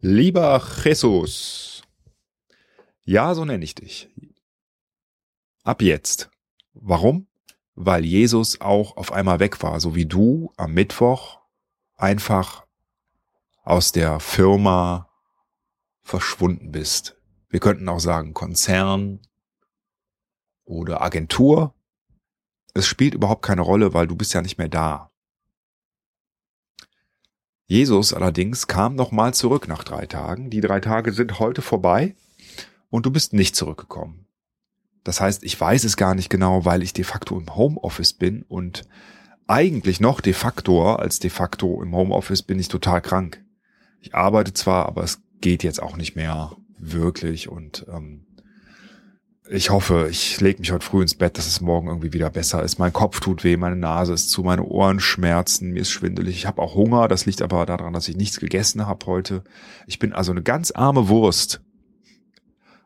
[0.00, 1.82] Lieber Jesus.
[3.04, 4.08] Ja, so nenne ich dich.
[5.64, 6.30] Ab jetzt.
[6.72, 7.26] Warum?
[7.74, 11.40] Weil Jesus auch auf einmal weg war, so wie du am Mittwoch
[11.96, 12.64] einfach
[13.64, 15.10] aus der Firma
[16.02, 17.16] verschwunden bist.
[17.48, 19.20] Wir könnten auch sagen Konzern
[20.64, 21.74] oder Agentur.
[22.72, 25.10] Es spielt überhaupt keine Rolle, weil du bist ja nicht mehr da.
[27.70, 30.48] Jesus allerdings kam nochmal zurück nach drei Tagen.
[30.48, 32.16] Die drei Tage sind heute vorbei
[32.88, 34.24] und du bist nicht zurückgekommen.
[35.04, 38.42] Das heißt, ich weiß es gar nicht genau, weil ich de facto im Homeoffice bin
[38.48, 38.88] und
[39.46, 43.44] eigentlich noch de facto als de facto im Homeoffice bin ich total krank.
[44.00, 48.24] Ich arbeite zwar, aber es geht jetzt auch nicht mehr wirklich und ähm,
[49.50, 52.62] ich hoffe, ich lege mich heute früh ins Bett, dass es morgen irgendwie wieder besser
[52.62, 52.78] ist.
[52.78, 56.36] Mein Kopf tut weh, meine Nase ist zu, meine Ohren schmerzen, mir ist schwindelig.
[56.36, 59.44] Ich habe auch Hunger, das liegt aber daran, dass ich nichts gegessen habe heute.
[59.86, 61.62] Ich bin also eine ganz arme Wurst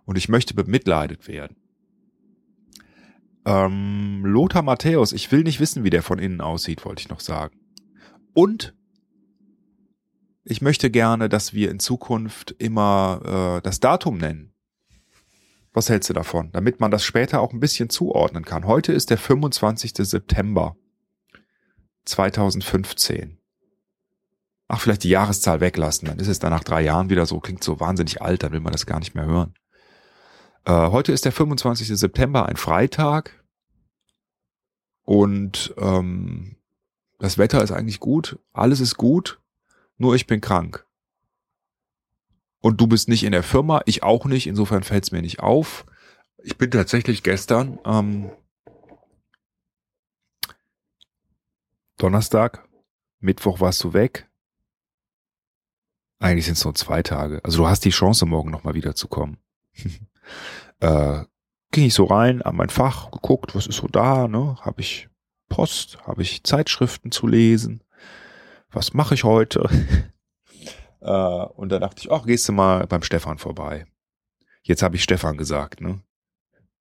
[0.05, 1.57] und ich möchte bemitleidet werden.
[3.45, 7.21] Ähm, Lothar Matthäus, ich will nicht wissen, wie der von innen aussieht, wollte ich noch
[7.21, 7.57] sagen.
[8.35, 8.73] Und
[10.45, 14.53] ich möchte gerne, dass wir in Zukunft immer äh, das Datum nennen
[15.73, 16.51] was hältst du davon?
[16.53, 18.67] Damit man das später auch ein bisschen zuordnen kann.
[18.67, 19.95] Heute ist der 25.
[19.97, 20.77] September
[22.05, 23.39] 2015.
[24.69, 27.63] Ach, vielleicht die Jahreszahl weglassen, dann ist es dann nach drei Jahren wieder so, klingt
[27.63, 29.55] so wahnsinnig alt, dann will man das gar nicht mehr hören.
[30.65, 31.89] Äh, heute ist der 25.
[31.89, 33.45] September, ein Freitag.
[35.05, 36.57] Und ähm,
[37.19, 39.41] das Wetter ist eigentlich gut, alles ist gut,
[39.99, 40.87] nur ich bin krank.
[42.63, 45.41] Und du bist nicht in der Firma, ich auch nicht, insofern fällt es mir nicht
[45.41, 45.85] auf.
[46.39, 48.31] Ich bin tatsächlich gestern ähm,
[51.99, 52.69] Donnerstag,
[53.19, 54.29] Mittwoch warst du weg.
[56.21, 57.45] Eigentlich sind es nur zwei Tage.
[57.45, 59.39] Also du hast die Chance, morgen nochmal wiederzukommen.
[60.81, 61.25] äh,
[61.73, 64.57] ging ich so rein an mein Fach, geguckt, was ist so da, ne?
[64.61, 65.09] Habe ich
[65.49, 67.83] Post, habe ich Zeitschriften zu lesen?
[68.71, 69.69] Was mache ich heute?
[71.03, 73.87] Äh, und da dachte ich, ach, gehst du mal beim Stefan vorbei.
[74.63, 76.01] Jetzt habe ich Stefan gesagt, ne?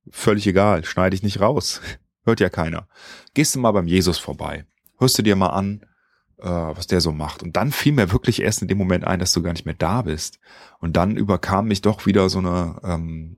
[0.10, 1.82] Völlig egal, schneide ich nicht raus.
[2.24, 2.88] Hört ja keiner.
[3.34, 4.66] Gehst du mal beim Jesus vorbei.
[5.00, 5.86] Hörst du dir mal an,
[6.38, 7.42] äh, was der so macht.
[7.42, 9.76] Und dann fiel mir wirklich erst in dem Moment ein, dass du gar nicht mehr
[9.76, 10.40] da bist.
[10.80, 13.38] Und dann überkam mich doch wieder so eine ähm,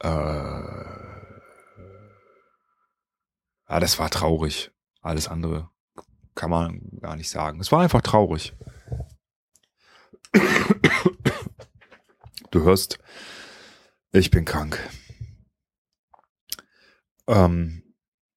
[0.00, 0.08] äh,
[3.68, 4.70] ja, das war traurig.
[5.02, 5.68] Alles andere
[6.34, 7.60] kann man gar nicht sagen.
[7.60, 8.54] Es war einfach traurig.
[12.50, 12.98] Du hörst,
[14.12, 14.78] ich bin krank.
[17.26, 17.82] Ähm,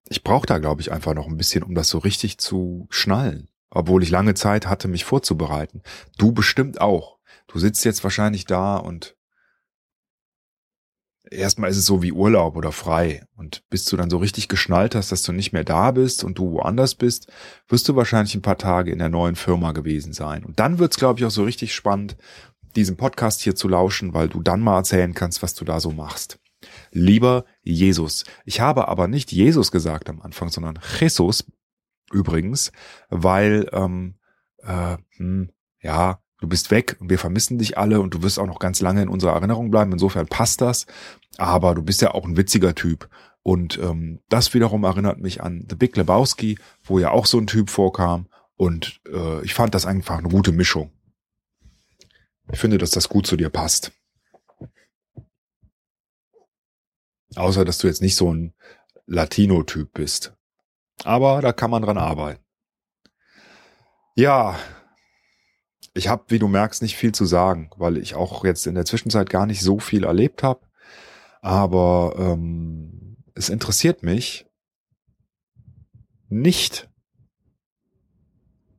[0.08, 3.48] ich brauche da, glaube ich, einfach noch ein bisschen, um das so richtig zu schnallen.
[3.70, 5.82] Obwohl ich lange Zeit hatte, mich vorzubereiten.
[6.18, 7.18] Du bestimmt auch.
[7.46, 9.16] Du sitzt jetzt wahrscheinlich da und
[11.32, 13.24] erstmal ist es so wie Urlaub oder frei.
[13.36, 16.38] Und bis du dann so richtig geschnallt hast, dass du nicht mehr da bist und
[16.38, 17.30] du woanders bist,
[17.68, 20.44] wirst du wahrscheinlich ein paar Tage in der neuen Firma gewesen sein.
[20.44, 22.16] Und dann wird's, glaube ich, auch so richtig spannend,
[22.76, 25.90] diesen Podcast hier zu lauschen, weil du dann mal erzählen kannst, was du da so
[25.90, 26.38] machst.
[26.90, 28.24] Lieber Jesus.
[28.44, 31.44] Ich habe aber nicht Jesus gesagt am Anfang, sondern Jesus
[32.12, 32.72] übrigens,
[33.08, 34.14] weil ähm,
[34.58, 35.50] äh, hm,
[35.80, 38.80] ja, du bist weg und wir vermissen dich alle und du wirst auch noch ganz
[38.80, 39.92] lange in unserer Erinnerung bleiben.
[39.92, 40.86] Insofern passt das.
[41.38, 43.08] Aber du bist ja auch ein witziger Typ.
[43.42, 47.46] Und ähm, das wiederum erinnert mich an The Big Lebowski, wo ja auch so ein
[47.46, 48.26] Typ vorkam.
[48.56, 50.90] Und äh, ich fand das einfach eine gute Mischung.
[52.52, 53.92] Ich finde, dass das gut zu dir passt.
[57.36, 58.52] Außer, dass du jetzt nicht so ein
[59.06, 60.34] Latino-Typ bist.
[61.04, 62.42] Aber da kann man dran arbeiten.
[64.16, 64.58] Ja,
[65.94, 68.84] ich habe, wie du merkst, nicht viel zu sagen, weil ich auch jetzt in der
[68.84, 70.60] Zwischenzeit gar nicht so viel erlebt habe.
[71.40, 74.46] Aber ähm, es interessiert mich
[76.28, 76.88] nicht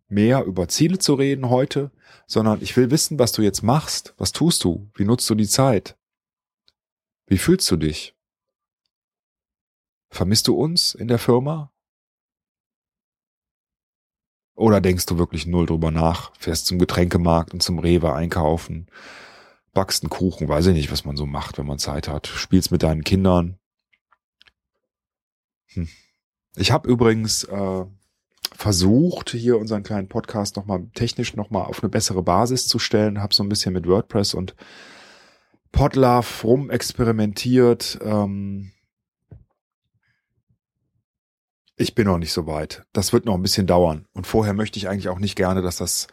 [0.08, 1.92] mehr über Ziele zu reden heute,
[2.28, 4.13] sondern ich will wissen, was du jetzt machst.
[4.18, 4.89] Was tust du?
[4.95, 5.98] Wie nutzt du die Zeit?
[7.28, 8.16] Wie fühlst du dich?
[10.10, 11.73] Vermisst du uns in der Firma?
[14.56, 18.88] Oder denkst du wirklich null drüber nach, fährst zum Getränkemarkt und zum Rewe einkaufen,
[19.74, 22.72] backst einen Kuchen, weiß ich nicht, was man so macht, wenn man Zeit hat, spielst
[22.72, 23.58] mit deinen Kindern.
[25.74, 25.88] Hm.
[26.56, 27.86] Ich habe übrigens äh,
[28.56, 33.34] versucht, hier unseren kleinen Podcast nochmal technisch nochmal auf eine bessere Basis zu stellen, habe
[33.34, 34.56] so ein bisschen mit WordPress und
[35.72, 38.00] Podlove rumexperimentiert.
[38.04, 38.72] Ähm,
[41.75, 42.84] ich bin noch nicht so weit.
[42.94, 44.06] Das wird noch ein bisschen dauern.
[44.14, 46.08] Und vorher möchte ich eigentlich auch nicht gerne, dass das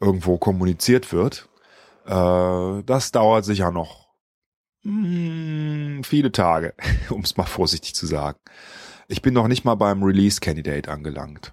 [0.00, 1.48] irgendwo kommuniziert wird.
[2.04, 4.08] Äh, das dauert sicher noch
[4.82, 6.74] mh, viele Tage,
[7.10, 8.38] um es mal vorsichtig zu sagen.
[9.08, 11.52] Ich bin noch nicht mal beim Release Candidate angelangt.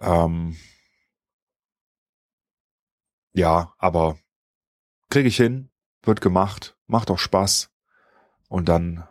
[0.00, 0.56] Ähm,
[3.32, 4.18] ja, aber
[5.10, 5.70] kriege ich hin,
[6.02, 7.70] wird gemacht, macht auch Spaß.
[8.48, 9.06] Und dann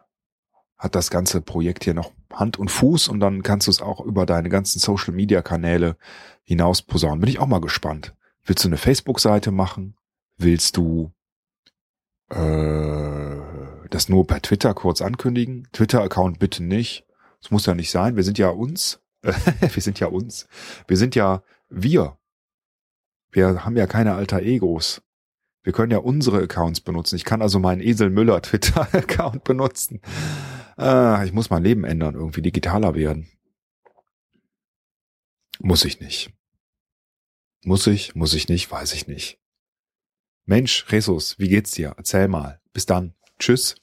[0.78, 4.01] hat das ganze Projekt hier noch Hand und Fuß und dann kannst du es auch
[4.01, 5.97] über deine ganzen Social Media Kanäle
[6.44, 7.19] hinaus posaunen.
[7.19, 8.15] Bin ich auch mal gespannt.
[8.44, 9.95] Willst du eine Facebook-Seite machen?
[10.38, 11.12] Willst du
[12.29, 13.38] äh,
[13.89, 15.68] das nur per Twitter kurz ankündigen?
[15.71, 17.06] Twitter-Account bitte nicht.
[17.41, 18.15] Das muss ja nicht sein.
[18.15, 19.01] Wir sind ja uns.
[19.21, 20.47] wir sind ja uns.
[20.88, 22.18] Wir sind ja wir.
[23.31, 25.01] Wir haben ja keine alter Egos.
[25.63, 27.18] Wir können ja unsere Accounts benutzen.
[27.18, 30.01] Ich kann also meinen Esel Müller Twitter-Account benutzen.
[30.77, 33.27] Äh, ich muss mein Leben ändern, irgendwie digitaler werden.
[35.59, 36.31] Muss ich nicht.
[37.63, 39.39] Muss ich, muss ich nicht, weiß ich nicht.
[40.45, 41.94] Mensch, Jesus, wie geht's dir?
[41.97, 42.62] Erzähl mal.
[42.71, 43.13] Bis dann.
[43.39, 43.75] Tschüss.